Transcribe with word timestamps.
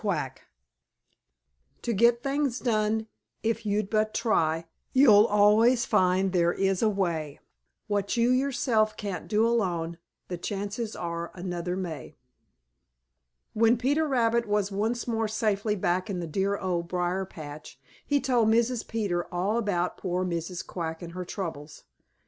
QUACK 0.01 0.41
To 1.83 1.93
get 1.93 2.23
things 2.23 2.57
done, 2.57 3.05
if 3.43 3.67
you'll 3.67 3.85
but 3.85 4.15
try, 4.15 4.65
You'll 4.93 5.27
always 5.27 5.85
find 5.85 6.31
there 6.33 6.51
is 6.53 6.81
a 6.81 6.89
way. 6.89 7.39
What 7.85 8.17
you 8.17 8.31
yourself 8.31 8.97
can't 8.97 9.27
do 9.27 9.45
alone 9.47 9.99
The 10.27 10.39
chances 10.39 10.95
are 10.95 11.29
another 11.35 11.75
may. 11.75 12.15
When 13.53 13.77
Peter 13.77 14.07
Rabbit 14.07 14.47
was 14.47 14.71
once 14.71 15.07
more 15.07 15.27
safely 15.27 15.75
back 15.75 16.09
in 16.09 16.19
the 16.19 16.25
dear 16.25 16.57
Old 16.57 16.87
Briar 16.87 17.23
patch, 17.25 17.79
he 18.03 18.19
told 18.19 18.47
Mrs. 18.47 18.87
Peter 18.87 19.31
all 19.31 19.55
about 19.59 19.99
poor 19.99 20.25
Mrs. 20.25 20.65
Quack 20.65 21.03
and 21.03 21.11
her 21.13 21.25
troubles. 21.25 21.83